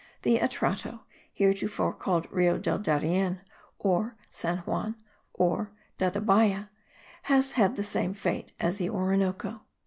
[0.23, 1.01] The Atrato,
[1.31, 3.39] heretofore called Rio del Darien,
[3.83, 4.95] de San Juan
[5.31, 6.69] or Dabayba,
[7.21, 9.61] has had the same fate as the Orinoco.